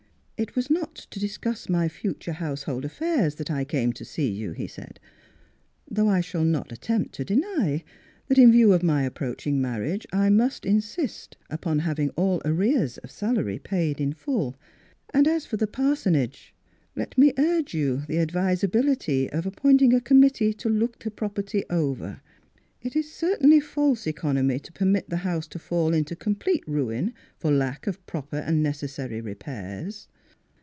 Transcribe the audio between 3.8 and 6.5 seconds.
to see you," he said," though I shall